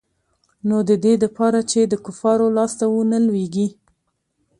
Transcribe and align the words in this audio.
نو 0.67 0.77
د 0.89 0.91
دې 1.03 1.13
د 1.19 1.25
پاره 1.37 1.61
چې 1.71 1.79
د 1.87 1.93
کفارو 2.05 2.47
لاس 2.57 2.71
ته 2.79 2.85
ونه 2.93 3.17
لوېږي. 3.27 3.67